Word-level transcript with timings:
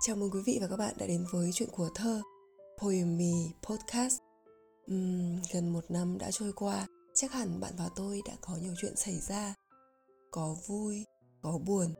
Chào 0.00 0.16
mừng 0.16 0.30
quý 0.30 0.40
vị 0.46 0.58
và 0.60 0.66
các 0.66 0.76
bạn 0.76 0.94
đã 0.98 1.06
đến 1.06 1.26
với 1.30 1.50
chuyện 1.52 1.68
của 1.72 1.88
thơ 1.94 2.22
Poemy 2.82 3.50
Podcast. 3.62 4.18
Uhm, 4.92 5.40
Gần 5.52 5.72
một 5.72 5.84
năm 5.88 6.18
đã 6.18 6.30
trôi 6.30 6.52
qua 6.52 6.86
Chắc 7.14 7.32
hẳn 7.32 7.60
bạn 7.60 7.72
và 7.78 7.88
tôi 7.96 8.22
đã 8.26 8.32
có 8.40 8.56
nhiều 8.62 8.74
chuyện 8.80 8.96
xảy 8.96 9.20
ra. 9.20 9.54
Có 10.30 10.56
vui, 10.66 11.04
có 11.42 11.58
buồn, 11.58 11.94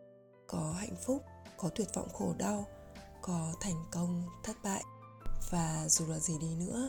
có 0.47 0.75
hạnh 0.79 0.97
phúc, 1.07 1.23
có 1.57 1.69
tuyệt 1.75 1.89
vọng 1.95 2.09
khổ 2.13 2.35
đau 2.39 2.67
Có 3.23 3.53
thành 3.61 3.85
công, 3.93 4.23
thất 4.45 4.57
bại. 4.65 4.85
Và 5.51 5.87
dù 5.89 6.07
là 6.07 6.19
gì 6.19 6.35
đi 6.41 6.55
nữa 6.55 6.89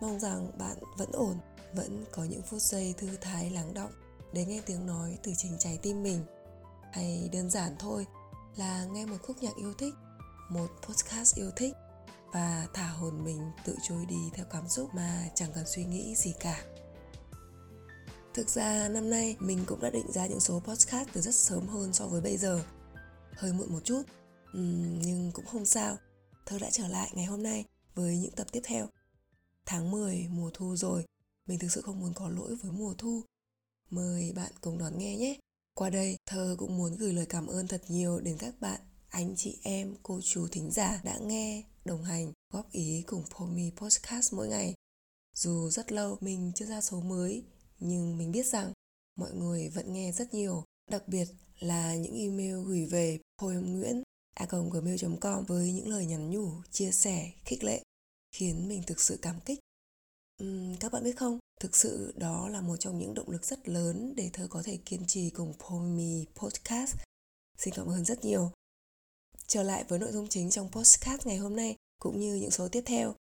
Mong 0.00 0.20
rằng 0.20 0.58
bạn 0.58 0.76
vẫn 0.98 1.12
ổn 1.12 1.38
Vẫn 1.74 2.04
có 2.12 2.24
những 2.24 2.42
phút 2.42 2.62
giây 2.62 2.94
thư 2.98 3.08
thái 3.20 3.50
lắng 3.50 3.74
động 3.74 3.92
Để 4.32 4.44
nghe 4.44 4.60
tiếng 4.66 4.86
nói 4.86 5.18
từ 5.22 5.32
chính 5.36 5.56
trái 5.58 5.78
tim 5.82 6.02
mình. 6.02 6.24
Hay 6.92 7.30
đơn 7.32 7.50
giản 7.50 7.76
thôi 7.78 8.06
là 8.56 8.84
nghe 8.84 9.06
một 9.06 9.16
khúc 9.22 9.36
nhạc 9.42 9.56
yêu 9.56 9.74
thích 9.78 9.94
một 10.50 10.66
podcast 10.82 11.36
yêu 11.36 11.50
thích 11.56 11.74
và 12.32 12.68
thả 12.74 12.86
hồn 12.88 13.24
mình 13.24 13.50
tự 13.64 13.76
trôi 13.88 14.06
đi 14.06 14.30
theo 14.34 14.46
cảm 14.50 14.68
xúc 14.68 14.94
mà 14.94 15.28
chẳng 15.34 15.50
cần 15.54 15.64
suy 15.66 15.84
nghĩ 15.84 16.14
gì 16.16 16.34
cả. 16.40 16.64
Thực 18.34 18.48
ra 18.48 18.88
năm 18.88 19.10
nay 19.10 19.36
mình 19.38 19.64
cũng 19.66 19.80
đã 19.80 19.90
định 19.90 20.12
ra 20.12 20.26
những 20.26 20.40
số 20.40 20.60
podcast 20.60 21.08
từ 21.12 21.20
rất 21.20 21.34
sớm 21.34 21.66
hơn 21.66 21.92
so 21.92 22.06
với 22.06 22.20
bây 22.20 22.36
giờ. 22.36 22.62
Hơi 23.32 23.52
muộn 23.52 23.72
một 23.72 23.80
chút 23.84 24.02
uhm, 24.58 24.98
nhưng 25.00 25.30
cũng 25.34 25.46
không 25.46 25.64
sao. 25.64 25.96
Thơ 26.46 26.58
đã 26.58 26.70
trở 26.70 26.88
lại 26.88 27.10
ngày 27.14 27.24
hôm 27.24 27.42
nay 27.42 27.64
với 27.94 28.16
những 28.16 28.32
tập 28.36 28.46
tiếp 28.52 28.60
theo. 28.64 28.86
Tháng 29.66 29.90
10 29.90 30.28
mùa 30.30 30.50
thu 30.54 30.76
rồi. 30.76 31.04
Mình 31.46 31.58
thực 31.58 31.72
sự 31.72 31.80
không 31.80 32.00
muốn 32.00 32.12
có 32.14 32.28
lỗi 32.28 32.56
với 32.62 32.72
mùa 32.72 32.94
thu. 32.98 33.22
Mời 33.90 34.32
bạn 34.36 34.52
cùng 34.60 34.78
đón 34.78 34.98
nghe 34.98 35.16
nhé. 35.16 35.36
Qua 35.74 35.90
đây 35.90 36.16
thơ 36.26 36.56
cũng 36.58 36.76
muốn 36.76 36.96
gửi 36.96 37.12
lời 37.12 37.26
cảm 37.26 37.46
ơn 37.46 37.68
thật 37.68 37.82
nhiều 37.88 38.20
đến 38.20 38.36
các 38.38 38.60
bạn 38.60 38.80
anh 39.10 39.34
chị 39.36 39.58
em, 39.62 39.96
cô 40.02 40.20
chú 40.24 40.48
thính 40.52 40.70
giả 40.70 41.00
đã 41.04 41.18
nghe, 41.18 41.64
đồng 41.84 42.04
hành, 42.04 42.32
góp 42.52 42.72
ý 42.72 43.02
cùng 43.06 43.24
Pomi 43.30 43.70
Podcast 43.76 44.32
mỗi 44.32 44.48
ngày. 44.48 44.74
Dù 45.34 45.70
rất 45.70 45.92
lâu 45.92 46.18
mình 46.20 46.52
chưa 46.54 46.66
ra 46.66 46.80
số 46.80 47.00
mới, 47.00 47.44
nhưng 47.78 48.18
mình 48.18 48.32
biết 48.32 48.46
rằng 48.46 48.72
mọi 49.16 49.32
người 49.32 49.68
vẫn 49.68 49.92
nghe 49.92 50.12
rất 50.12 50.34
nhiều, 50.34 50.64
đặc 50.90 51.08
biệt 51.08 51.28
là 51.58 51.94
những 51.94 52.14
email 52.14 52.54
gửi 52.66 52.86
về 52.86 53.18
Hồi 53.40 53.54
nguyễn 53.54 54.02
a.gmail.com 54.34 55.44
với 55.44 55.72
những 55.72 55.88
lời 55.88 56.06
nhắn 56.06 56.30
nhủ, 56.30 56.52
chia 56.70 56.90
sẻ, 56.90 57.30
khích 57.44 57.64
lệ, 57.64 57.82
khiến 58.32 58.68
mình 58.68 58.82
thực 58.86 59.00
sự 59.00 59.18
cảm 59.22 59.40
kích. 59.40 59.58
Uhm, 60.42 60.76
các 60.76 60.92
bạn 60.92 61.04
biết 61.04 61.16
không, 61.16 61.38
thực 61.60 61.76
sự 61.76 62.12
đó 62.16 62.48
là 62.48 62.60
một 62.60 62.76
trong 62.76 62.98
những 62.98 63.14
động 63.14 63.30
lực 63.30 63.44
rất 63.44 63.68
lớn 63.68 64.12
để 64.16 64.30
thơ 64.32 64.46
có 64.50 64.62
thể 64.62 64.78
kiên 64.84 65.06
trì 65.06 65.30
cùng 65.30 65.54
Pomi 65.58 66.26
Podcast. 66.34 66.96
Xin 67.58 67.74
cảm 67.74 67.86
ơn 67.86 68.04
rất 68.04 68.24
nhiều. 68.24 68.52
Trở 69.50 69.62
lại 69.62 69.84
với 69.88 69.98
nội 69.98 70.12
dung 70.12 70.28
chính 70.28 70.50
trong 70.50 70.70
postcard 70.70 71.26
ngày 71.26 71.36
hôm 71.36 71.56
nay 71.56 71.76
cũng 71.98 72.20
như 72.20 72.34
những 72.34 72.50
số 72.50 72.68
tiếp 72.68 72.82
theo. 72.86 73.14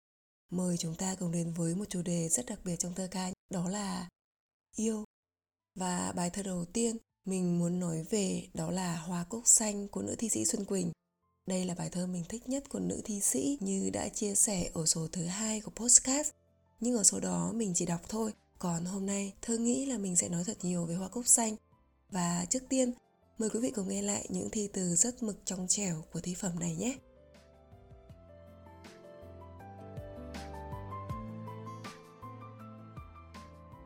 Mời 0.50 0.78
chúng 0.78 0.96
ta 0.96 1.16
cùng 1.16 1.32
đến 1.32 1.54
với 1.54 1.76
một 1.76 1.86
chủ 1.90 2.02
đề 2.02 2.30
rất 2.30 2.46
đặc 2.46 2.60
biệt 2.64 2.76
trong 2.80 2.94
thơ 2.94 3.08
ca, 3.12 3.32
đó 3.50 3.70
là 3.70 4.08
yêu. 4.76 5.04
Và 5.76 6.14
bài 6.16 6.30
thơ 6.30 6.44
đầu 6.44 6.66
tiên 6.66 6.98
mình 7.26 7.60
muốn 7.60 7.80
nói 7.80 8.04
về 8.10 8.48
đó 8.54 8.72
là 8.72 8.96
Hoa 8.96 9.24
cúc 9.24 9.48
xanh 9.48 9.88
của 9.88 10.02
nữ 10.02 10.16
thi 10.18 10.30
sĩ 10.30 10.46
Xuân 10.46 10.66
Quỳnh. 10.66 10.92
Đây 11.46 11.66
là 11.66 11.76
bài 11.76 11.90
thơ 11.90 12.08
mình 12.08 12.24
thích 12.30 12.50
nhất 12.50 12.70
của 12.70 12.80
nữ 12.80 13.02
thi 13.06 13.20
sĩ 13.20 13.58
như 13.62 13.90
đã 13.90 14.10
chia 14.10 14.36
sẻ 14.36 14.70
ở 14.74 14.86
số 14.86 15.08
thứ 15.12 15.26
hai 15.26 15.62
của 15.62 15.72
postcard. 15.72 16.30
Nhưng 16.80 16.98
ở 16.98 17.04
số 17.04 17.20
đó 17.20 17.52
mình 17.56 17.72
chỉ 17.76 17.86
đọc 17.86 18.02
thôi. 18.10 18.34
Còn 18.60 18.86
hôm 18.86 19.06
nay 19.06 19.34
thơ 19.42 19.58
nghĩ 19.58 19.86
là 19.86 19.98
mình 19.98 20.16
sẽ 20.16 20.30
nói 20.30 20.44
thật 20.44 20.58
nhiều 20.62 20.86
về 20.86 20.96
hoa 20.96 21.08
cúc 21.08 21.28
xanh. 21.28 21.56
Và 22.10 22.46
trước 22.50 22.64
tiên 22.70 22.94
Mời 23.38 23.50
quý 23.50 23.60
vị 23.60 23.72
cùng 23.72 23.88
nghe 23.88 24.02
lại 24.02 24.26
những 24.30 24.50
thi 24.50 24.70
từ 24.74 24.96
rất 24.96 25.24
mực 25.24 25.38
trong 25.46 25.68
trẻo 25.68 26.04
của 26.12 26.20
thi 26.20 26.36
phẩm 26.36 26.60
này 26.60 26.76
nhé. 26.76 26.98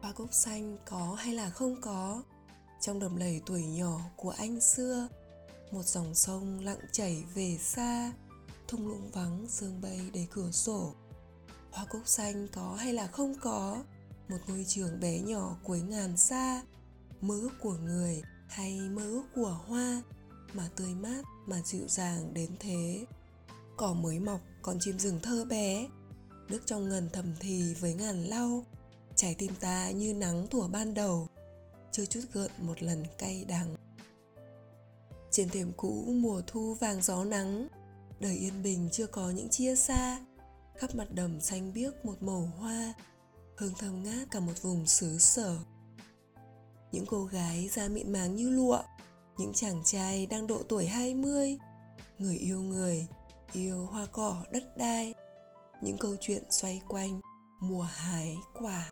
Hoa 0.01 0.13
cúc 0.15 0.33
xanh 0.33 0.77
có 0.85 1.15
hay 1.19 1.33
là 1.33 1.49
không 1.49 1.81
có? 1.81 2.23
Trong 2.81 2.99
đầm 2.99 3.15
lầy 3.15 3.41
tuổi 3.45 3.65
nhỏ 3.65 4.01
của 4.15 4.29
anh 4.29 4.61
xưa, 4.61 5.07
Một 5.71 5.85
dòng 5.85 6.15
sông 6.15 6.59
lặng 6.59 6.79
chảy 6.91 7.23
về 7.33 7.57
xa, 7.57 8.13
Thung 8.67 8.87
lũng 8.87 9.11
vắng 9.11 9.45
sương 9.49 9.81
bay 9.81 10.09
đầy 10.13 10.27
cửa 10.31 10.51
sổ. 10.51 10.93
Hoa 11.71 11.85
cúc 11.85 12.01
xanh 12.05 12.47
có 12.53 12.75
hay 12.75 12.93
là 12.93 13.07
không 13.07 13.35
có? 13.41 13.83
Một 14.29 14.37
ngôi 14.47 14.65
trường 14.67 14.99
bé 14.99 15.19
nhỏ 15.19 15.57
cuối 15.63 15.81
ngàn 15.81 16.17
xa, 16.17 16.61
Mơ 17.21 17.49
của 17.61 17.73
người 17.73 18.21
hay 18.51 18.79
mơ 18.79 19.03
ước 19.03 19.23
của 19.35 19.59
hoa 19.67 20.01
mà 20.53 20.69
tươi 20.75 20.95
mát 20.95 21.21
mà 21.45 21.61
dịu 21.65 21.87
dàng 21.87 22.33
đến 22.33 22.51
thế. 22.59 23.05
Cỏ 23.77 23.93
mới 23.93 24.19
mọc 24.19 24.41
còn 24.61 24.77
chim 24.79 24.99
rừng 24.99 25.19
thơ 25.23 25.45
bé, 25.45 25.87
nước 26.49 26.59
trong 26.65 26.89
ngần 26.89 27.09
thầm 27.13 27.25
thì 27.39 27.73
với 27.73 27.93
ngàn 27.93 28.23
lau. 28.23 28.65
Trái 29.15 29.35
tim 29.37 29.51
ta 29.59 29.91
như 29.91 30.13
nắng 30.13 30.47
thủa 30.47 30.67
ban 30.67 30.93
đầu, 30.93 31.27
chưa 31.91 32.05
chút 32.05 32.21
gợn 32.33 32.51
một 32.57 32.83
lần 32.83 33.03
cay 33.17 33.45
đắng. 33.45 33.75
Trên 35.31 35.49
thềm 35.49 35.71
cũ 35.77 36.05
mùa 36.07 36.41
thu 36.47 36.73
vàng 36.73 37.01
gió 37.01 37.23
nắng, 37.23 37.67
đời 38.19 38.35
yên 38.35 38.63
bình 38.63 38.89
chưa 38.91 39.07
có 39.07 39.29
những 39.29 39.49
chia 39.49 39.75
xa. 39.75 40.25
Khắp 40.77 40.95
mặt 40.95 41.07
đầm 41.11 41.41
xanh 41.41 41.73
biếc 41.73 42.05
một 42.05 42.23
màu 42.23 42.51
hoa, 42.57 42.93
hương 43.57 43.73
thơm 43.79 44.03
ngát 44.03 44.31
cả 44.31 44.39
một 44.39 44.61
vùng 44.61 44.87
xứ 44.87 45.17
sở 45.17 45.57
những 46.91 47.05
cô 47.05 47.23
gái 47.25 47.69
da 47.71 47.87
mịn 47.87 48.11
màng 48.13 48.35
như 48.35 48.49
lụa, 48.49 48.81
những 49.37 49.53
chàng 49.53 49.81
trai 49.85 50.25
đang 50.25 50.47
độ 50.47 50.57
tuổi 50.69 50.85
20, 50.85 51.57
người 52.17 52.37
yêu 52.37 52.61
người, 52.61 53.07
yêu 53.53 53.85
hoa 53.85 54.05
cỏ 54.11 54.43
đất 54.51 54.77
đai, 54.77 55.13
những 55.81 55.97
câu 55.97 56.15
chuyện 56.21 56.43
xoay 56.49 56.81
quanh 56.87 57.21
mùa 57.61 57.81
hái 57.81 58.37
quả. 58.53 58.91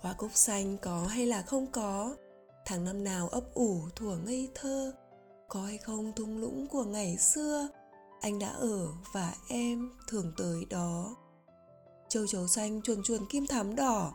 Hoa 0.00 0.12
cúc 0.12 0.30
xanh 0.34 0.76
có 0.78 1.06
hay 1.06 1.26
là 1.26 1.42
không 1.42 1.66
có, 1.66 2.16
tháng 2.64 2.84
năm 2.84 3.04
nào 3.04 3.28
ấp 3.28 3.54
ủ 3.54 3.80
thủa 3.96 4.16
ngây 4.24 4.48
thơ, 4.54 4.92
có 5.48 5.62
hay 5.62 5.78
không 5.78 6.12
thung 6.16 6.38
lũng 6.38 6.66
của 6.66 6.84
ngày 6.84 7.16
xưa, 7.16 7.68
anh 8.20 8.38
đã 8.38 8.48
ở 8.48 8.88
và 9.12 9.34
em 9.48 9.92
thường 10.08 10.32
tới 10.36 10.64
đó. 10.70 11.16
Châu 12.08 12.26
chấu 12.26 12.46
xanh 12.48 12.82
chuồn 12.82 13.02
chuồn 13.02 13.26
kim 13.30 13.46
thắm 13.46 13.76
đỏ, 13.76 14.12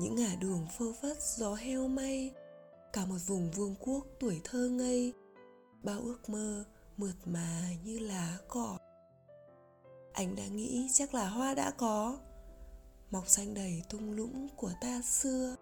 những 0.00 0.14
ngả 0.14 0.34
đường 0.40 0.66
phơ 0.78 0.92
phất 1.02 1.22
gió 1.22 1.54
heo 1.54 1.88
may, 1.88 2.34
cả 2.92 3.06
một 3.06 3.16
vùng 3.26 3.50
vương 3.50 3.74
quốc 3.80 4.06
tuổi 4.20 4.40
thơ 4.44 4.68
ngây, 4.68 5.12
bao 5.82 6.00
ước 6.00 6.28
mơ 6.28 6.64
mượt 6.96 7.14
mà 7.24 7.62
như 7.84 7.98
lá 7.98 8.38
cỏ. 8.48 8.78
Anh 10.12 10.36
đã 10.36 10.46
nghĩ 10.46 10.88
chắc 10.92 11.14
là 11.14 11.28
hoa 11.28 11.54
đã 11.54 11.70
có, 11.70 12.18
mọc 13.10 13.28
xanh 13.28 13.54
đầy 13.54 13.82
tung 13.88 14.12
lũng 14.12 14.48
của 14.56 14.72
ta 14.80 15.02
xưa. 15.02 15.56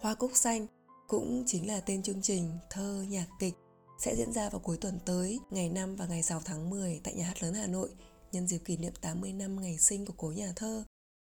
Hoa 0.00 0.14
cúc 0.14 0.30
xanh 0.34 0.66
cũng 1.08 1.44
chính 1.46 1.68
là 1.68 1.80
tên 1.80 2.02
chương 2.02 2.22
trình 2.22 2.58
thơ 2.70 3.04
nhạc 3.08 3.26
kịch 3.40 3.54
sẽ 3.98 4.16
diễn 4.16 4.32
ra 4.32 4.48
vào 4.50 4.60
cuối 4.60 4.76
tuần 4.76 4.98
tới, 5.04 5.40
ngày 5.50 5.68
5 5.68 5.96
và 5.96 6.06
ngày 6.06 6.22
6 6.22 6.40
tháng 6.44 6.70
10 6.70 7.00
tại 7.04 7.14
nhà 7.14 7.24
hát 7.24 7.42
lớn 7.42 7.54
Hà 7.54 7.66
Nội, 7.66 7.90
nhân 8.32 8.46
dịp 8.46 8.58
kỷ 8.58 8.76
niệm 8.76 8.92
80 9.00 9.32
năm 9.32 9.60
ngày 9.60 9.78
sinh 9.78 10.06
của 10.06 10.14
cố 10.16 10.32
nhà 10.32 10.52
thơ 10.56 10.84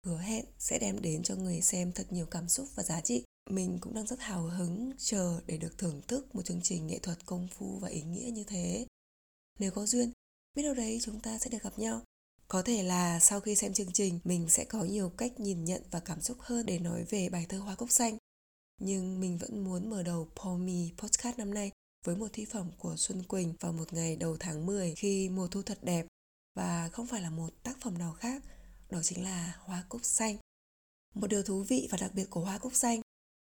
hứa 0.05 0.17
hẹn 0.17 0.45
sẽ 0.59 0.79
đem 0.79 1.01
đến 1.01 1.23
cho 1.23 1.35
người 1.35 1.61
xem 1.61 1.91
thật 1.91 2.07
nhiều 2.09 2.25
cảm 2.25 2.49
xúc 2.49 2.67
và 2.75 2.83
giá 2.83 3.01
trị. 3.01 3.23
Mình 3.49 3.77
cũng 3.81 3.93
đang 3.93 4.07
rất 4.07 4.19
hào 4.19 4.43
hứng 4.43 4.91
chờ 4.97 5.41
để 5.45 5.57
được 5.57 5.77
thưởng 5.77 6.01
thức 6.07 6.35
một 6.35 6.45
chương 6.45 6.61
trình 6.61 6.87
nghệ 6.87 6.99
thuật 6.99 7.25
công 7.25 7.47
phu 7.47 7.79
và 7.79 7.89
ý 7.89 8.01
nghĩa 8.01 8.31
như 8.31 8.43
thế. 8.43 8.87
Nếu 9.59 9.71
có 9.71 9.85
duyên, 9.85 10.11
biết 10.55 10.63
đâu 10.63 10.73
đấy 10.73 10.99
chúng 11.01 11.19
ta 11.19 11.37
sẽ 11.37 11.49
được 11.49 11.63
gặp 11.63 11.79
nhau. 11.79 12.01
Có 12.47 12.61
thể 12.61 12.83
là 12.83 13.19
sau 13.19 13.39
khi 13.39 13.55
xem 13.55 13.73
chương 13.73 13.93
trình, 13.93 14.19
mình 14.23 14.49
sẽ 14.49 14.65
có 14.65 14.83
nhiều 14.83 15.09
cách 15.09 15.39
nhìn 15.39 15.65
nhận 15.65 15.81
và 15.91 15.99
cảm 15.99 16.21
xúc 16.21 16.37
hơn 16.39 16.65
để 16.65 16.79
nói 16.79 17.03
về 17.03 17.29
bài 17.29 17.45
thơ 17.49 17.59
hoa 17.59 17.75
cúc 17.75 17.91
xanh. 17.91 18.17
Nhưng 18.81 19.19
mình 19.19 19.37
vẫn 19.37 19.63
muốn 19.63 19.89
mở 19.89 20.03
đầu 20.03 20.27
Pomi 20.35 20.91
Postcard 20.97 21.37
năm 21.37 21.53
nay 21.53 21.71
với 22.05 22.15
một 22.15 22.27
thi 22.33 22.45
phẩm 22.45 22.71
của 22.79 22.95
Xuân 22.97 23.23
Quỳnh 23.23 23.53
vào 23.59 23.73
một 23.73 23.93
ngày 23.93 24.15
đầu 24.15 24.37
tháng 24.39 24.65
10 24.65 24.95
khi 24.95 25.29
mùa 25.29 25.47
thu 25.47 25.61
thật 25.61 25.77
đẹp. 25.81 26.05
Và 26.55 26.89
không 26.91 27.07
phải 27.07 27.21
là 27.21 27.29
một 27.29 27.49
tác 27.63 27.77
phẩm 27.81 27.97
nào 27.97 28.13
khác 28.13 28.43
đó 28.89 28.99
chính 29.03 29.23
là 29.23 29.57
hoa 29.59 29.83
cúc 29.89 30.05
xanh 30.05 30.37
một 31.13 31.27
điều 31.27 31.43
thú 31.43 31.63
vị 31.63 31.87
và 31.91 31.97
đặc 32.01 32.11
biệt 32.15 32.29
của 32.29 32.41
hoa 32.41 32.57
cúc 32.57 32.75
xanh 32.75 33.01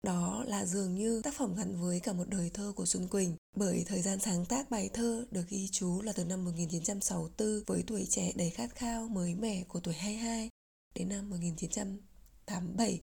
đó 0.03 0.45
là 0.47 0.65
dường 0.65 0.95
như 0.95 1.23
tác 1.25 1.35
phẩm 1.35 1.55
gắn 1.55 1.81
với 1.81 2.01
cả 2.01 2.13
một 2.13 2.29
đời 2.29 2.51
thơ 2.55 2.73
của 2.77 2.87
Xuân 2.87 3.09
Quỳnh 3.09 3.37
bởi 3.57 3.85
thời 3.87 4.03
gian 4.03 4.19
sáng 4.19 4.47
tác 4.47 4.71
bài 4.71 4.91
thơ 4.93 5.27
được 5.31 5.49
ghi 5.49 5.69
chú 5.73 6.03
là 6.03 6.13
từ 6.13 6.25
năm 6.25 6.45
1964 6.45 7.63
với 7.67 7.85
tuổi 7.87 8.07
trẻ 8.11 8.33
đầy 8.37 8.51
khát 8.51 8.75
khao 8.75 9.09
mới 9.09 9.35
mẻ 9.35 9.65
của 9.69 9.81
tuổi 9.81 9.95
22 9.95 10.51
đến 10.95 11.09
năm 11.09 11.31
1987. 11.31 13.01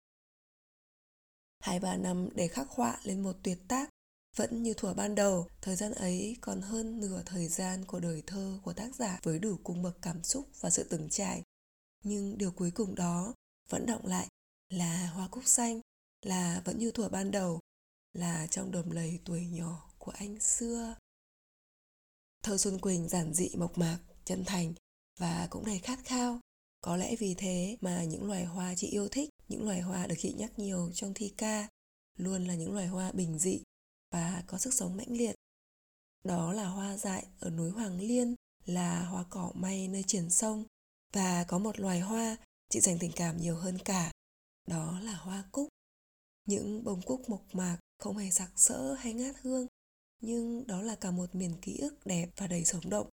Hai 1.59 1.79
ba 1.79 1.97
năm 1.97 2.29
để 2.35 2.47
khắc 2.47 2.69
họa 2.69 2.99
lên 3.03 3.23
một 3.23 3.35
tuyệt 3.43 3.57
tác 3.67 3.89
vẫn 4.35 4.63
như 4.63 4.73
thuở 4.73 4.93
ban 4.93 5.15
đầu, 5.15 5.47
thời 5.61 5.75
gian 5.75 5.91
ấy 5.91 6.37
còn 6.41 6.61
hơn 6.61 6.99
nửa 6.99 7.21
thời 7.25 7.47
gian 7.47 7.85
của 7.85 7.99
đời 7.99 8.23
thơ 8.27 8.59
của 8.63 8.73
tác 8.73 8.95
giả 8.95 9.19
với 9.23 9.39
đủ 9.39 9.57
cung 9.63 9.81
bậc 9.81 10.01
cảm 10.01 10.23
xúc 10.23 10.47
và 10.59 10.69
sự 10.69 10.83
từng 10.83 11.09
trải 11.09 11.43
nhưng 12.05 12.37
điều 12.37 12.51
cuối 12.51 12.71
cùng 12.71 12.95
đó 12.95 13.33
vẫn 13.69 13.85
động 13.85 14.05
lại 14.05 14.27
là 14.69 15.07
hoa 15.07 15.27
cúc 15.27 15.43
xanh 15.45 15.81
là 16.21 16.61
vẫn 16.65 16.79
như 16.79 16.91
thuở 16.91 17.09
ban 17.09 17.31
đầu 17.31 17.59
là 18.13 18.47
trong 18.47 18.71
đầm 18.71 18.91
lầy 18.91 19.19
tuổi 19.25 19.45
nhỏ 19.45 19.93
của 19.97 20.11
anh 20.11 20.39
xưa 20.39 20.95
Thơ 22.45 22.57
Xuân 22.57 22.79
Quỳnh 22.79 23.09
giản 23.09 23.33
dị 23.33 23.49
mộc 23.57 23.77
mạc, 23.77 23.99
chân 24.25 24.45
thành 24.45 24.73
và 25.19 25.47
cũng 25.49 25.65
đầy 25.65 25.79
khát 25.79 25.99
khao. 26.03 26.39
Có 26.81 26.97
lẽ 26.97 27.15
vì 27.15 27.35
thế 27.37 27.77
mà 27.81 28.03
những 28.03 28.27
loài 28.27 28.45
hoa 28.45 28.75
chị 28.75 28.87
yêu 28.87 29.07
thích, 29.07 29.29
những 29.47 29.65
loài 29.65 29.81
hoa 29.81 30.07
được 30.07 30.15
chị 30.19 30.33
nhắc 30.37 30.59
nhiều 30.59 30.91
trong 30.93 31.13
thi 31.13 31.33
ca, 31.37 31.67
luôn 32.17 32.45
là 32.45 32.55
những 32.55 32.73
loài 32.73 32.87
hoa 32.87 33.11
bình 33.11 33.39
dị 33.39 33.59
và 34.11 34.43
có 34.47 34.57
sức 34.57 34.73
sống 34.73 34.97
mãnh 34.97 35.11
liệt. 35.17 35.35
Đó 36.23 36.53
là 36.53 36.65
hoa 36.67 36.97
dại 36.97 37.27
ở 37.39 37.49
núi 37.49 37.71
Hoàng 37.71 37.99
Liên, 37.99 38.35
là 38.65 39.05
hoa 39.05 39.25
cỏ 39.29 39.51
may 39.55 39.87
nơi 39.87 40.03
triển 40.07 40.29
sông 40.29 40.65
và 41.15 41.45
có 41.47 41.57
một 41.59 41.79
loài 41.79 41.99
hoa 41.99 42.37
chị 42.69 42.79
dành 42.79 42.97
tình 42.99 43.11
cảm 43.15 43.37
nhiều 43.37 43.55
hơn 43.55 43.77
cả, 43.85 44.11
đó 44.67 44.99
là 44.99 45.13
hoa 45.13 45.43
cúc. 45.51 45.67
Những 46.47 46.83
bông 46.83 47.01
cúc 47.01 47.29
mộc 47.29 47.55
mạc 47.55 47.77
không 47.99 48.17
hề 48.17 48.31
sặc 48.31 48.51
sỡ 48.55 48.93
hay 48.93 49.13
ngát 49.13 49.35
hương, 49.41 49.67
nhưng 50.21 50.67
đó 50.67 50.81
là 50.81 50.95
cả 50.95 51.11
một 51.11 51.35
miền 51.35 51.55
ký 51.61 51.77
ức 51.77 52.05
đẹp 52.05 52.29
và 52.37 52.47
đầy 52.47 52.65
sống 52.65 52.89
động. 52.89 53.09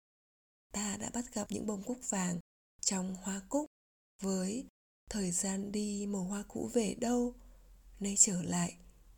Ta 0.73 0.97
đã 0.97 1.09
bắt 1.13 1.25
gặp 1.33 1.51
những 1.51 1.67
bông 1.67 1.83
cúc 1.83 1.97
vàng 2.09 2.39
trong 2.81 3.15
hoa 3.15 3.41
cúc 3.49 3.65
với 4.21 4.65
thời 5.09 5.31
gian 5.31 5.71
đi 5.71 6.05
màu 6.05 6.23
hoa 6.23 6.43
cũ 6.47 6.69
về 6.73 6.95
đâu, 6.99 7.33
nay 7.99 8.15
trở 8.19 8.41
lại 8.41 8.77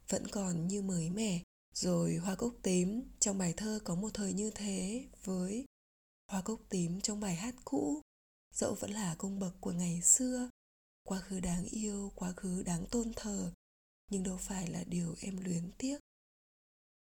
vẫn 0.09 0.27
còn 0.27 0.67
như 0.67 0.81
mới 0.81 1.09
mẻ. 1.09 1.43
Rồi 1.73 2.15
hoa 2.15 2.35
cúc 2.35 2.59
tím 2.63 3.03
trong 3.19 3.37
bài 3.37 3.53
thơ 3.57 3.79
có 3.83 3.95
một 3.95 4.09
thời 4.13 4.33
như 4.33 4.51
thế 4.55 5.05
với 5.23 5.65
hoa 6.31 6.41
cúc 6.41 6.61
tím 6.69 7.01
trong 7.01 7.19
bài 7.19 7.35
hát 7.35 7.55
cũ 7.65 8.01
dẫu 8.53 8.75
vẫn 8.75 8.91
là 8.91 9.15
cung 9.17 9.39
bậc 9.39 9.53
của 9.61 9.71
ngày 9.71 10.01
xưa, 10.01 10.49
quá 11.03 11.19
khứ 11.19 11.39
đáng 11.39 11.65
yêu, 11.65 12.11
quá 12.15 12.33
khứ 12.37 12.63
đáng 12.63 12.85
tôn 12.91 13.11
thờ, 13.15 13.53
nhưng 14.11 14.23
đâu 14.23 14.37
phải 14.37 14.67
là 14.67 14.83
điều 14.83 15.15
em 15.21 15.37
luyến 15.37 15.71
tiếc. 15.77 15.99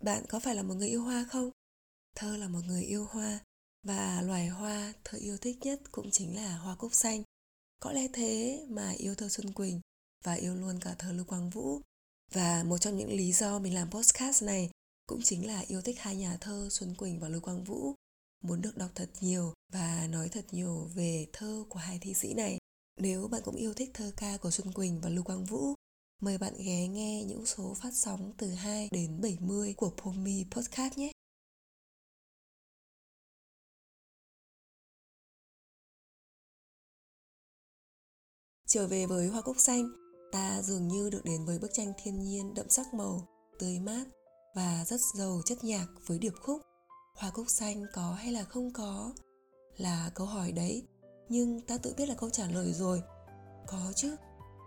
Bạn 0.04 0.26
có 0.30 0.40
phải 0.40 0.56
là 0.56 0.64
một 0.64 0.74
người 0.74 0.90
yêu 0.90 1.04
hoa 1.04 1.26
không? 1.30 1.52
Thơ 2.16 2.38
là 2.38 2.48
một 2.48 2.62
người 2.68 2.84
yêu 2.84 3.06
hoa, 3.06 3.40
và 3.84 4.22
loài 4.22 4.48
hoa 4.48 4.94
thơ 5.04 5.18
yêu 5.18 5.38
thích 5.38 5.58
nhất 5.62 5.82
cũng 5.92 6.12
chính 6.12 6.36
là 6.36 6.58
hoa 6.58 6.76
cúc 6.76 6.94
xanh. 6.94 7.24
Có 7.80 7.92
lẽ 7.92 8.08
thế 8.14 8.60
mà 8.70 8.92
yêu 8.98 9.16
thơ 9.16 9.30
xuân 9.30 9.54
quỳnh 9.54 9.82
và 10.24 10.34
yêu 10.34 10.56
luôn 10.56 10.80
cả 10.80 10.96
thơ 11.00 11.12
lưu 11.12 11.26
quang 11.26 11.50
vũ. 11.50 11.82
Và 12.32 12.64
một 12.64 12.78
trong 12.78 12.98
những 12.98 13.14
lý 13.14 13.32
do 13.32 13.60
mình 13.60 13.74
làm 13.74 13.92
podcast 13.92 14.44
này 14.44 14.70
cũng 15.08 15.22
chính 15.24 15.48
là 15.48 15.60
yêu 15.60 15.82
thích 15.82 16.00
hai 16.00 16.16
nhà 16.16 16.38
thơ 16.42 16.68
Xuân 16.72 16.96
Quỳnh 16.96 17.20
và 17.20 17.30
Lưu 17.30 17.42
Quang 17.42 17.64
Vũ 17.64 17.96
muốn 18.48 18.62
được 18.62 18.78
đọc 18.78 18.90
thật 18.96 19.10
nhiều 19.22 19.54
và 19.74 20.08
nói 20.10 20.30
thật 20.30 20.46
nhiều 20.52 20.90
về 20.96 21.28
thơ 21.34 21.64
của 21.70 21.80
hai 21.80 22.00
thi 22.02 22.14
sĩ 22.14 22.34
này. 22.34 22.58
Nếu 22.98 23.28
bạn 23.28 23.42
cũng 23.46 23.56
yêu 23.56 23.74
thích 23.74 23.90
thơ 23.94 24.12
ca 24.18 24.38
của 24.38 24.52
Xuân 24.52 24.74
Quỳnh 24.74 25.02
và 25.02 25.10
Lưu 25.10 25.24
Quang 25.24 25.46
Vũ, 25.46 25.74
mời 26.22 26.38
bạn 26.38 26.54
ghé 26.58 26.88
nghe 26.88 27.24
những 27.24 27.46
số 27.46 27.74
phát 27.74 27.94
sóng 27.94 28.34
từ 28.38 28.50
2 28.50 28.90
đến 28.92 29.22
70 29.22 29.74
của 29.74 29.90
Pomi 29.90 30.46
Podcast 30.52 30.98
nhé. 30.98 31.12
Trở 38.68 38.88
về 38.88 39.06
với 39.06 39.28
hoa 39.28 39.42
cúc 39.42 39.56
xanh, 39.60 39.90
ta 40.32 40.62
dường 40.62 40.88
như 40.88 41.10
được 41.10 41.22
đến 41.24 41.46
với 41.46 41.60
bức 41.60 41.72
tranh 41.74 41.94
thiên 42.04 42.20
nhiên 42.24 42.54
đậm 42.54 42.70
sắc 42.70 42.94
màu, 42.94 43.28
tươi 43.60 43.80
mát 43.80 44.06
và 44.56 44.86
rất 44.86 45.00
giàu 45.18 45.42
chất 45.46 45.64
nhạc 45.64 45.88
với 46.08 46.20
điệp 46.20 46.34
khúc 46.42 46.62
hoa 47.16 47.30
cúc 47.30 47.46
xanh 47.50 47.86
có 47.94 48.14
hay 48.14 48.32
là 48.32 48.44
không 48.44 48.74
có 48.74 49.12
là 49.78 50.12
câu 50.16 50.28
hỏi 50.28 50.52
đấy. 50.52 50.88
Nhưng 51.30 51.62
ta 51.62 51.78
tự 51.78 51.94
biết 51.98 52.10
là 52.10 52.16
câu 52.16 52.30
trả 52.30 52.48
lời 52.48 52.74
rồi. 52.74 53.04
Có 53.68 53.94
chứ, 53.96 54.16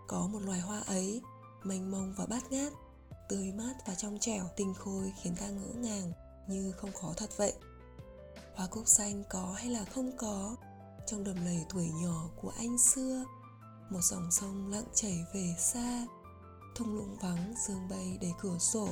có 0.07 0.27
một 0.27 0.39
loài 0.45 0.59
hoa 0.59 0.79
ấy, 0.79 1.21
mênh 1.63 1.91
mông 1.91 2.13
và 2.17 2.25
bát 2.25 2.51
ngát, 2.51 2.73
tươi 3.29 3.51
mát 3.51 3.73
và 3.87 3.95
trong 3.95 4.19
trẻo, 4.19 4.43
tinh 4.55 4.73
khôi, 4.73 5.13
khiến 5.21 5.35
ta 5.35 5.47
ngỡ 5.49 5.73
ngàng 5.75 6.11
như 6.47 6.71
không 6.71 6.91
khó 6.93 7.13
thật 7.17 7.29
vậy. 7.37 7.53
Hoa 8.55 8.67
cúc 8.67 8.87
xanh 8.87 9.23
có 9.29 9.53
hay 9.57 9.69
là 9.69 9.85
không 9.85 10.17
có? 10.17 10.55
Trong 11.07 11.23
đầm 11.23 11.45
lầy 11.45 11.65
tuổi 11.73 11.89
nhỏ 12.03 12.29
của 12.41 12.53
anh 12.57 12.77
xưa, 12.77 13.23
một 13.89 14.01
dòng 14.01 14.31
sông 14.31 14.71
lặng 14.71 14.87
chảy 14.93 15.25
về 15.33 15.55
xa, 15.59 16.07
thung 16.75 16.95
lũng 16.95 17.17
vắng, 17.21 17.53
sương 17.67 17.89
bay 17.89 18.17
đầy 18.21 18.33
cửa 18.41 18.57
sổ. 18.59 18.89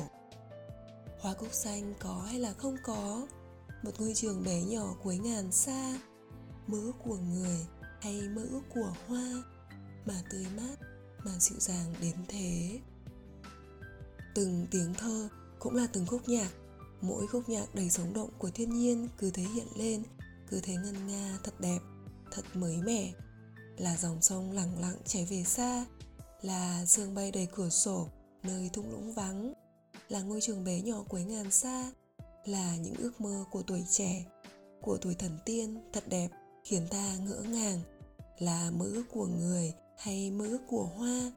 Hoa 1.20 1.34
cúc 1.34 1.54
xanh 1.54 1.94
có 2.00 2.22
hay 2.28 2.40
là 2.40 2.54
không 2.54 2.76
có? 2.84 3.28
Một 3.84 3.92
ngôi 4.00 4.14
trường 4.16 4.44
bé 4.44 4.62
nhỏ 4.64 4.96
cuối 5.04 5.18
ngàn 5.18 5.52
xa 5.52 6.00
mơ 6.68 6.78
ước 6.78 6.94
của 7.04 7.18
người 7.18 7.66
hay 8.02 8.22
mơ 8.30 8.48
ước 8.52 8.62
của 8.74 8.94
hoa, 9.08 9.44
mà 10.06 10.24
tươi 10.32 10.46
mát, 10.58 10.76
mà 11.26 11.32
dịu 11.40 11.60
dàng 11.60 11.94
đến 12.02 12.16
thế. 12.28 12.80
Từng 14.36 14.68
tiếng 14.72 14.94
thơ 14.94 15.30
cũng 15.60 15.76
là 15.76 15.88
từng 15.94 16.06
khúc 16.06 16.30
nhạc, 16.30 16.50
mỗi 17.02 17.28
khúc 17.28 17.50
nhạc 17.50 17.76
đầy 17.76 17.90
sống 17.90 18.14
động 18.14 18.30
của 18.38 18.50
thiên 18.50 18.70
nhiên 18.70 19.08
cứ 19.18 19.32
thế 19.32 19.44
hiện 19.44 19.68
lên, 19.76 20.04
cứ 20.50 20.60
thế 20.64 20.76
ngân 20.76 21.08
nga 21.08 21.38
thật 21.44 21.60
đẹp, 21.60 21.80
thật 22.32 22.46
mới 22.54 22.78
mẻ. 22.78 23.14
Là 23.78 23.98
dòng 23.98 24.22
sông 24.22 24.52
lặng 24.52 24.80
lặng 24.82 24.98
chảy 25.06 25.26
về 25.26 25.44
xa, 25.44 25.86
là 26.42 26.86
sương 26.86 27.16
bay 27.16 27.32
đầy 27.32 27.48
cửa 27.56 27.70
sổ 27.70 28.10
nơi 28.44 28.70
thung 28.74 28.92
lũng 28.92 29.14
vắng, 29.14 29.54
là 30.10 30.22
ngôi 30.22 30.42
trường 30.42 30.64
bé 30.64 30.82
nhỏ 30.82 31.04
cuối 31.10 31.24
ngàn 31.24 31.52
xa 31.52 31.92
là 32.48 32.76
những 32.76 32.96
ước 32.96 33.22
mơ 33.22 33.46
của 33.52 33.62
tuổi 33.62 33.86
trẻ, 33.90 34.26
của 34.82 34.98
tuổi 34.98 35.16
thần 35.16 35.38
tiên 35.46 35.82
thật 35.94 36.04
đẹp, 36.08 36.30
khiến 36.64 36.88
ta 36.90 37.16
ngỡ 37.18 37.42
ngàng 37.42 37.80
là 38.40 38.72
mơ 38.72 38.86
ước 38.86 39.04
của 39.12 39.26
người 39.26 39.74
hay 39.98 40.32
mơ 40.32 40.46
ước 40.46 40.62
của 40.68 40.84
hoa 40.84 41.32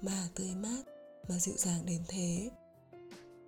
mà 0.00 0.28
tươi 0.34 0.54
mát, 0.54 0.82
mà 1.28 1.38
dịu 1.38 1.54
dàng 1.56 1.86
đến 1.86 2.02
thế. 2.08 2.50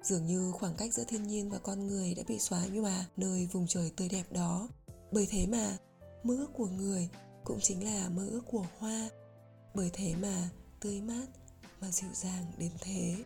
Dường 0.03 0.27
như 0.27 0.53
khoảng 0.53 0.75
cách 0.75 0.95
giữa 0.95 1.05
thiên 1.09 1.27
nhiên 1.27 1.51
và 1.51 1.59
con 1.59 1.87
người 1.87 2.15
đã 2.15 2.23
bị 2.29 2.39
xóa 2.39 2.67
nhòa 2.67 3.05
nơi 3.17 3.49
vùng 3.53 3.67
trời 3.67 3.93
tươi 3.97 4.09
đẹp 4.09 4.33
đó. 4.33 4.69
Bởi 5.13 5.27
thế 5.31 5.47
mà, 5.47 5.77
mơ 6.23 6.37
ước 6.37 6.51
của 6.55 6.67
người 6.67 7.09
cũng 7.45 7.61
chính 7.61 7.85
là 7.85 8.09
mơ 8.09 8.29
ước 8.31 8.43
của 8.51 8.67
hoa. 8.79 9.09
Bởi 9.75 9.91
thế 9.93 10.15
mà 10.23 10.49
tươi 10.81 11.01
mát, 11.01 11.27
mà 11.81 11.91
dịu 11.91 12.11
dàng 12.13 12.45
đến 12.59 12.71
thế. 12.81 13.17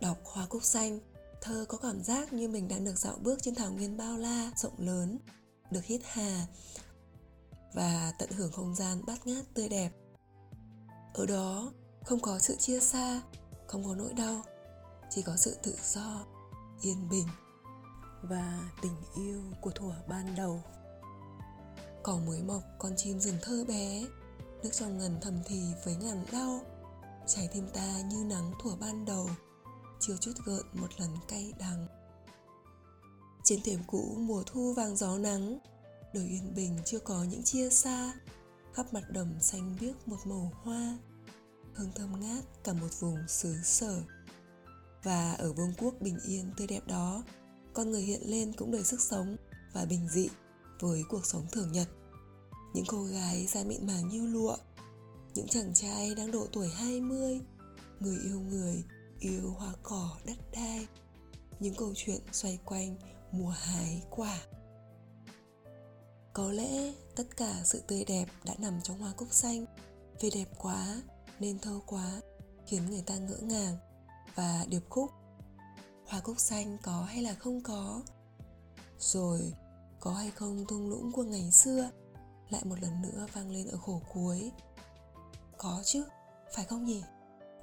Đọc 0.00 0.18
hoa 0.24 0.46
cúc 0.46 0.64
xanh 0.64 0.98
thơ 1.40 1.64
có 1.68 1.78
cảm 1.78 2.02
giác 2.02 2.32
như 2.32 2.48
mình 2.48 2.68
đang 2.68 2.84
được 2.84 2.98
dạo 2.98 3.16
bước 3.20 3.42
trên 3.42 3.54
thảo 3.54 3.72
nguyên 3.72 3.96
bao 3.96 4.18
la, 4.18 4.50
rộng 4.56 4.74
lớn, 4.78 5.18
được 5.70 5.84
hít 5.84 6.00
hà 6.04 6.46
và 7.72 8.12
tận 8.18 8.30
hưởng 8.30 8.52
không 8.52 8.74
gian 8.74 9.02
bát 9.06 9.26
ngát 9.26 9.44
tươi 9.54 9.68
đẹp. 9.68 9.90
Ở 11.14 11.26
đó, 11.26 11.72
không 12.04 12.20
có 12.20 12.38
sự 12.38 12.56
chia 12.56 12.80
xa, 12.80 13.22
không 13.66 13.84
có 13.84 13.94
nỗi 13.94 14.12
đau, 14.12 14.42
chỉ 15.10 15.22
có 15.22 15.36
sự 15.36 15.56
tự 15.62 15.74
do, 15.92 16.26
yên 16.82 17.08
bình 17.08 17.28
và 18.22 18.70
tình 18.82 18.96
yêu 19.16 19.42
của 19.60 19.70
thuở 19.70 19.92
ban 20.08 20.34
đầu. 20.36 20.62
Cỏ 22.02 22.18
mới 22.26 22.42
mọc, 22.42 22.62
con 22.78 22.92
chim 22.96 23.20
rừng 23.20 23.38
thơ 23.42 23.64
bé, 23.68 24.04
nước 24.62 24.70
trong 24.72 24.98
ngần 24.98 25.18
thầm 25.20 25.38
thì 25.44 25.62
với 25.84 25.96
ngàn 25.96 26.24
đau, 26.32 26.60
trái 27.26 27.48
tim 27.52 27.68
ta 27.74 28.00
như 28.00 28.24
nắng 28.24 28.52
thuở 28.62 28.76
ban 28.76 29.04
đầu 29.04 29.30
chưa 30.00 30.16
chút 30.20 30.32
gợn 30.44 30.62
một 30.72 30.88
lần 30.98 31.10
cay 31.28 31.52
đắng. 31.58 31.86
Trên 33.44 33.62
thềm 33.62 33.80
cũ 33.86 34.16
mùa 34.18 34.42
thu 34.46 34.72
vàng 34.72 34.96
gió 34.96 35.18
nắng 35.18 35.58
đời 36.14 36.26
yên 36.26 36.54
bình 36.54 36.78
chưa 36.84 36.98
có 36.98 37.24
những 37.24 37.42
chia 37.42 37.70
xa. 37.70 38.12
Khắp 38.74 38.94
mặt 38.94 39.02
đầm 39.10 39.40
xanh 39.40 39.76
biếc 39.80 40.08
một 40.08 40.16
màu 40.24 40.52
hoa, 40.62 40.98
hương 41.74 41.92
thơm 41.94 42.20
ngát 42.20 42.44
cả 42.64 42.72
một 42.72 43.00
vùng 43.00 43.18
xứ 43.28 43.54
sở. 43.64 44.02
Và 45.02 45.32
ở 45.32 45.52
vương 45.52 45.74
quốc 45.78 45.94
bình 46.00 46.18
yên 46.26 46.50
tươi 46.56 46.66
đẹp 46.66 46.86
đó, 46.86 47.22
con 47.74 47.90
người 47.90 48.02
hiện 48.02 48.20
lên 48.24 48.52
cũng 48.52 48.70
đầy 48.70 48.84
sức 48.84 49.00
sống 49.00 49.36
và 49.72 49.84
bình 49.84 50.08
dị 50.08 50.28
với 50.80 51.02
cuộc 51.08 51.26
sống 51.26 51.46
thường 51.52 51.72
nhật. 51.72 51.88
Những 52.74 52.84
cô 52.88 53.04
gái 53.04 53.46
da 53.46 53.64
mịn 53.64 53.86
màng 53.86 54.08
như 54.08 54.26
lụa, 54.26 54.56
những 55.34 55.48
chàng 55.48 55.74
trai 55.74 56.14
đang 56.14 56.30
độ 56.30 56.46
tuổi 56.52 56.68
20 56.68 57.40
người 58.00 58.18
yêu 58.24 58.40
người 58.40 58.84
yêu 59.20 59.54
hoa 59.58 59.72
cỏ 59.82 60.16
đất 60.24 60.36
đai, 60.52 60.86
những 61.60 61.74
câu 61.74 61.92
chuyện 61.96 62.20
xoay 62.32 62.58
quanh 62.64 62.96
mùa 63.32 63.48
hái 63.48 64.02
quả. 64.10 64.40
Có 66.32 66.52
lẽ 66.52 66.92
tất 67.16 67.36
cả 67.36 67.60
sự 67.64 67.82
tươi 67.86 68.04
đẹp 68.04 68.26
đã 68.44 68.54
nằm 68.58 68.80
trong 68.82 68.98
hoa 68.98 69.12
cúc 69.16 69.28
xanh. 69.32 69.64
Vì 70.20 70.30
đẹp 70.30 70.48
quá 70.58 71.02
nên 71.40 71.58
thơ 71.58 71.80
quá, 71.86 72.20
khiến 72.66 72.90
người 72.90 73.02
ta 73.02 73.16
ngỡ 73.16 73.36
ngàng 73.36 73.76
và 74.34 74.66
điệp 74.68 74.82
khúc. 74.88 75.10
Hoa 76.06 76.20
cúc 76.20 76.40
xanh 76.40 76.78
có 76.82 77.02
hay 77.02 77.22
là 77.22 77.34
không 77.34 77.62
có? 77.62 78.02
Rồi, 78.98 79.52
có 80.00 80.12
hay 80.12 80.30
không 80.30 80.66
thung 80.66 80.90
lũng 80.90 81.12
của 81.12 81.22
ngày 81.22 81.50
xưa 81.52 81.90
lại 82.48 82.64
một 82.64 82.76
lần 82.80 83.02
nữa 83.02 83.26
vang 83.32 83.50
lên 83.50 83.68
ở 83.68 83.78
khổ 83.78 84.02
cuối? 84.12 84.52
Có 85.58 85.82
chứ, 85.84 86.04
phải 86.54 86.64
không 86.64 86.84
nhỉ? 86.84 87.02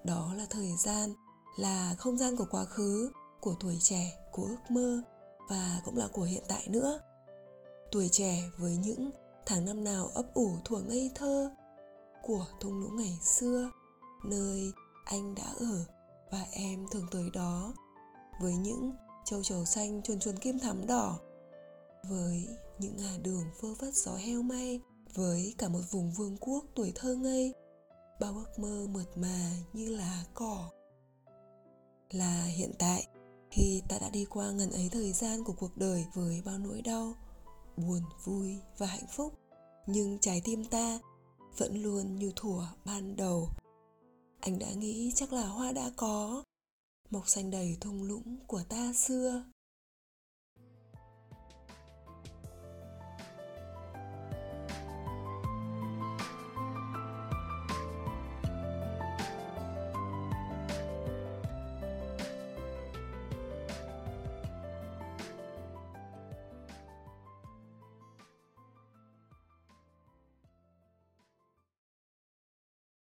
Đó 0.03 0.33
là 0.33 0.45
thời 0.49 0.71
gian 0.77 1.13
là 1.57 1.95
không 1.97 2.17
gian 2.17 2.35
của 2.35 2.45
quá 2.51 2.65
khứ, 2.65 3.11
của 3.41 3.55
tuổi 3.59 3.77
trẻ, 3.81 4.27
của 4.31 4.43
ước 4.43 4.71
mơ 4.71 5.01
và 5.49 5.81
cũng 5.85 5.97
là 5.97 6.07
của 6.13 6.23
hiện 6.23 6.43
tại 6.47 6.67
nữa. 6.67 6.99
Tuổi 7.91 8.09
trẻ 8.09 8.43
với 8.57 8.77
những 8.77 9.11
tháng 9.45 9.65
năm 9.65 9.83
nào 9.83 10.07
ấp 10.13 10.33
ủ 10.33 10.57
thuở 10.65 10.79
ngây 10.81 11.11
thơ 11.15 11.51
của 12.23 12.45
thung 12.59 12.79
lũng 12.79 12.95
ngày 12.95 13.19
xưa, 13.21 13.71
nơi 14.25 14.71
anh 15.05 15.35
đã 15.35 15.53
ở 15.59 15.85
và 16.31 16.45
em 16.51 16.85
thường 16.91 17.07
tới 17.11 17.29
đó, 17.33 17.73
với 18.41 18.55
những 18.55 18.91
châu 19.25 19.43
chấu 19.43 19.65
xanh 19.65 20.01
chuồn 20.01 20.19
chuồn 20.19 20.37
kim 20.37 20.59
thắm 20.59 20.87
đỏ, 20.87 21.19
với 22.09 22.47
những 22.79 22.97
ngả 22.97 23.17
đường 23.23 23.45
phơ 23.61 23.67
phất 23.79 23.93
gió 23.93 24.15
heo 24.15 24.41
may, 24.41 24.81
với 25.13 25.55
cả 25.57 25.67
một 25.67 25.81
vùng 25.91 26.11
vương 26.11 26.37
quốc 26.37 26.65
tuổi 26.75 26.91
thơ 26.95 27.15
ngây, 27.15 27.53
bao 28.19 28.33
ước 28.33 28.59
mơ 28.59 28.87
mượt 28.89 29.17
mà 29.17 29.51
như 29.73 29.95
lá 29.95 30.23
cỏ 30.33 30.69
là 32.11 32.43
hiện 32.43 32.71
tại, 32.79 33.07
khi 33.51 33.81
ta 33.87 33.97
đã 34.01 34.09
đi 34.09 34.25
qua 34.25 34.51
ngần 34.51 34.71
ấy 34.71 34.89
thời 34.91 35.13
gian 35.13 35.43
của 35.43 35.53
cuộc 35.53 35.77
đời 35.77 36.05
với 36.13 36.41
bao 36.45 36.57
nỗi 36.57 36.81
đau, 36.81 37.13
buồn, 37.77 38.01
vui 38.23 38.57
và 38.77 38.87
hạnh 38.87 39.07
phúc, 39.09 39.33
nhưng 39.87 40.19
trái 40.19 40.41
tim 40.43 40.65
ta 40.65 40.99
vẫn 41.57 41.81
luôn 41.83 42.15
như 42.15 42.31
thủa 42.35 42.63
ban 42.85 43.15
đầu. 43.15 43.49
Anh 44.39 44.59
đã 44.59 44.71
nghĩ 44.71 45.11
chắc 45.15 45.33
là 45.33 45.47
hoa 45.47 45.71
đã 45.71 45.91
có, 45.95 46.43
mọc 47.09 47.29
xanh 47.29 47.51
đầy 47.51 47.77
thung 47.81 48.03
lũng 48.03 48.37
của 48.47 48.61
ta 48.69 48.93
xưa. 48.93 49.43